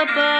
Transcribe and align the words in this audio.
kepada 0.00 0.39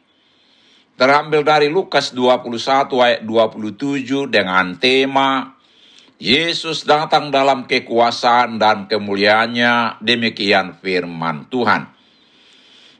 terambil 1.01 1.41
dari 1.41 1.65
Lukas 1.65 2.13
21 2.13 2.93
ayat 3.01 3.21
27 3.25 4.29
dengan 4.29 4.77
tema 4.77 5.57
Yesus 6.21 6.85
datang 6.85 7.33
dalam 7.33 7.65
kekuasaan 7.65 8.61
dan 8.61 8.85
kemuliaannya, 8.85 9.97
demikian 10.05 10.77
firman 10.77 11.49
Tuhan. 11.49 11.89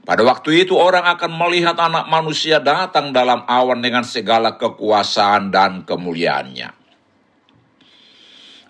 Pada 0.02 0.26
waktu 0.26 0.66
itu 0.66 0.74
orang 0.74 1.06
akan 1.14 1.30
melihat 1.38 1.78
anak 1.78 2.10
manusia 2.10 2.58
datang 2.58 3.14
dalam 3.14 3.46
awan 3.46 3.86
dengan 3.86 4.02
segala 4.02 4.58
kekuasaan 4.58 5.54
dan 5.54 5.86
kemuliaannya. 5.86 6.74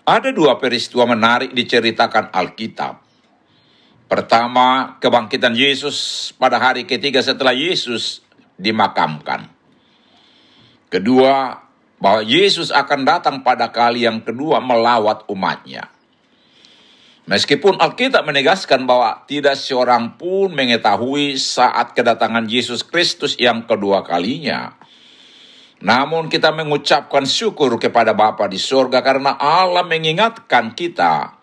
Ada 0.04 0.28
dua 0.36 0.60
peristiwa 0.60 1.08
menarik 1.08 1.56
diceritakan 1.56 2.36
Alkitab. 2.36 3.00
Pertama, 4.12 5.00
kebangkitan 5.00 5.56
Yesus 5.56 6.28
pada 6.36 6.60
hari 6.60 6.84
ketiga 6.84 7.24
setelah 7.24 7.56
Yesus 7.56 8.20
dimakamkan. 8.62 9.50
Kedua, 10.86 11.58
bahwa 12.02 12.26
Yesus 12.26 12.74
akan 12.74 13.06
datang 13.06 13.36
pada 13.46 13.70
kali 13.70 14.02
yang 14.02 14.18
kedua 14.18 14.58
melawat 14.58 15.22
umatnya. 15.30 15.86
Meskipun 17.30 17.78
Alkitab 17.78 18.26
menegaskan 18.26 18.82
bahwa 18.82 19.22
tidak 19.30 19.54
seorang 19.54 20.18
pun 20.18 20.50
mengetahui 20.50 21.38
saat 21.38 21.94
kedatangan 21.94 22.50
Yesus 22.50 22.82
Kristus 22.82 23.38
yang 23.38 23.62
kedua 23.62 24.02
kalinya. 24.02 24.74
Namun 25.78 26.26
kita 26.26 26.50
mengucapkan 26.50 27.22
syukur 27.22 27.78
kepada 27.78 28.10
Bapa 28.10 28.50
di 28.50 28.58
surga 28.58 28.98
karena 29.06 29.38
Allah 29.38 29.86
mengingatkan 29.86 30.74
kita 30.74 31.38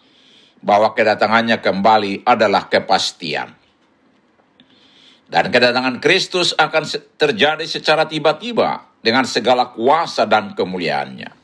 bahwa 0.60 0.92
kedatangannya 0.92 1.63
kembali 1.63 2.27
adalah 2.27 2.68
kepastian. 2.68 3.58
Dan 5.30 5.54
kedatangan 5.54 6.02
Kristus 6.02 6.58
akan 6.58 6.90
terjadi 7.14 7.62
secara 7.70 8.10
tiba-tiba 8.10 8.90
dengan 9.06 9.30
segala 9.30 9.70
kuasa 9.70 10.26
dan 10.26 10.58
kemuliaannya. 10.58 11.38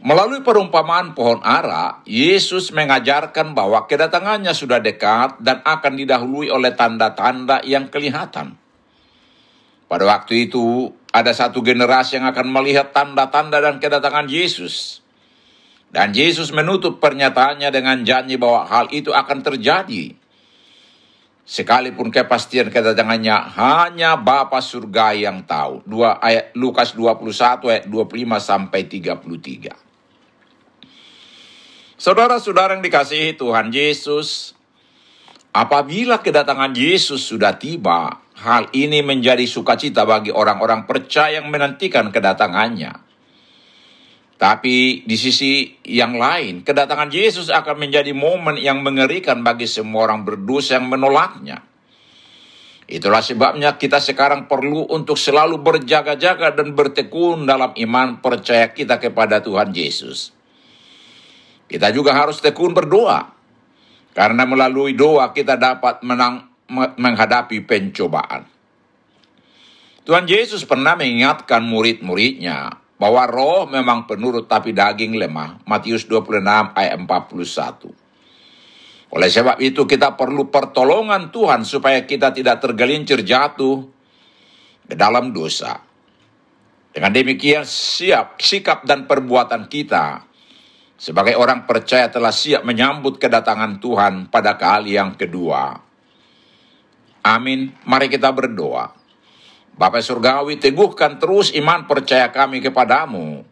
Melalui 0.00 0.40
perumpamaan 0.40 1.12
pohon 1.12 1.44
ara, 1.44 2.00
Yesus 2.08 2.72
mengajarkan 2.72 3.52
bahwa 3.52 3.84
kedatangannya 3.84 4.50
sudah 4.56 4.80
dekat 4.80 5.38
dan 5.44 5.60
akan 5.60 5.92
didahului 5.94 6.48
oleh 6.48 6.72
tanda-tanda 6.72 7.60
yang 7.68 7.92
kelihatan. 7.92 8.56
Pada 9.86 10.04
waktu 10.08 10.48
itu, 10.48 10.88
ada 11.12 11.36
satu 11.36 11.60
generasi 11.60 12.16
yang 12.16 12.26
akan 12.32 12.48
melihat 12.48 12.96
tanda-tanda 12.96 13.60
dan 13.60 13.76
kedatangan 13.76 14.24
Yesus. 14.30 15.04
Dan 15.90 16.16
Yesus 16.16 16.54
menutup 16.54 17.02
pernyataannya 17.02 17.68
dengan 17.68 18.00
janji 18.00 18.38
bahwa 18.40 18.64
hal 18.64 18.88
itu 18.94 19.10
akan 19.12 19.42
terjadi. 19.42 20.16
Sekalipun 21.50 22.14
kepastian 22.14 22.70
kedatangannya 22.70 23.34
hanya 23.58 24.14
Bapa 24.14 24.62
surga 24.62 25.18
yang 25.18 25.42
tahu. 25.42 25.82
Dua 25.82 26.22
ayat 26.22 26.54
Lukas 26.54 26.94
21 26.94 27.66
ayat 27.66 27.84
25 27.90 28.38
sampai 28.38 28.86
33. 28.86 29.74
Saudara-saudara 31.98 32.78
yang 32.78 32.86
dikasihi 32.86 33.34
Tuhan 33.34 33.74
Yesus, 33.74 34.54
apabila 35.50 36.22
kedatangan 36.22 36.70
Yesus 36.70 37.26
sudah 37.26 37.58
tiba, 37.58 38.22
hal 38.38 38.70
ini 38.70 39.02
menjadi 39.02 39.42
sukacita 39.42 40.06
bagi 40.06 40.30
orang-orang 40.30 40.86
percaya 40.86 41.42
yang 41.42 41.50
menantikan 41.50 42.14
kedatangannya. 42.14 43.09
Tapi 44.40 45.04
di 45.04 45.20
sisi 45.20 45.68
yang 45.84 46.16
lain, 46.16 46.64
kedatangan 46.64 47.12
Yesus 47.12 47.52
akan 47.52 47.76
menjadi 47.76 48.16
momen 48.16 48.56
yang 48.56 48.80
mengerikan 48.80 49.44
bagi 49.44 49.68
semua 49.68 50.08
orang 50.08 50.24
berdosa 50.24 50.80
yang 50.80 50.88
menolaknya. 50.88 51.60
Itulah 52.88 53.20
sebabnya 53.20 53.76
kita 53.76 54.00
sekarang 54.00 54.48
perlu 54.48 54.88
untuk 54.88 55.20
selalu 55.20 55.60
berjaga-jaga 55.60 56.56
dan 56.56 56.72
bertekun 56.72 57.44
dalam 57.44 57.76
iman 57.76 58.24
percaya 58.24 58.72
kita 58.72 58.96
kepada 58.96 59.44
Tuhan 59.44 59.76
Yesus. 59.76 60.32
Kita 61.68 61.92
juga 61.92 62.16
harus 62.16 62.40
tekun 62.40 62.72
berdoa. 62.72 63.36
Karena 64.16 64.48
melalui 64.48 64.96
doa 64.96 65.36
kita 65.36 65.60
dapat 65.60 66.00
menang, 66.00 66.48
menghadapi 66.96 67.60
pencobaan. 67.68 68.48
Tuhan 70.08 70.24
Yesus 70.24 70.64
pernah 70.64 70.96
mengingatkan 70.96 71.60
murid-muridnya 71.60 72.79
bahwa 73.00 73.24
roh 73.24 73.64
memang 73.64 74.04
penurut 74.04 74.44
tapi 74.44 74.76
daging 74.76 75.16
lemah. 75.16 75.64
Matius 75.64 76.04
26 76.04 76.44
ayat 76.76 77.00
41. 77.00 79.16
Oleh 79.16 79.30
sebab 79.32 79.56
itu 79.58 79.88
kita 79.88 80.20
perlu 80.20 80.52
pertolongan 80.52 81.32
Tuhan 81.32 81.64
supaya 81.64 82.04
kita 82.04 82.36
tidak 82.36 82.60
tergelincir 82.60 83.24
jatuh 83.24 83.88
ke 84.84 84.94
dalam 84.94 85.32
dosa. 85.32 85.80
Dengan 86.92 87.16
demikian 87.16 87.64
siap 87.64 88.36
sikap 88.36 88.84
dan 88.84 89.08
perbuatan 89.08 89.64
kita 89.72 90.28
sebagai 91.00 91.40
orang 91.40 91.64
percaya 91.64 92.12
telah 92.12 92.34
siap 92.34 92.68
menyambut 92.68 93.16
kedatangan 93.16 93.80
Tuhan 93.80 94.28
pada 94.28 94.60
kali 94.60 95.00
yang 95.00 95.16
kedua. 95.16 95.80
Amin. 97.24 97.72
Mari 97.88 98.12
kita 98.12 98.28
berdoa. 98.28 98.99
Bapak 99.80 100.04
Surgawi, 100.04 100.60
teguhkan 100.60 101.16
terus 101.16 101.56
iman 101.56 101.88
percaya 101.88 102.28
kami 102.28 102.60
kepadamu, 102.60 103.48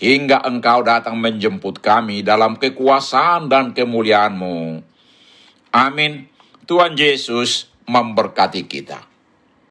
hingga 0.00 0.40
engkau 0.48 0.80
datang 0.80 1.20
menjemput 1.20 1.84
kami 1.84 2.24
dalam 2.24 2.56
kekuasaan 2.56 3.52
dan 3.52 3.76
kemuliaanmu. 3.76 4.80
Amin. 5.76 6.24
Tuhan 6.64 6.96
Yesus 6.96 7.68
memberkati 7.84 8.64
kita. 8.64 9.07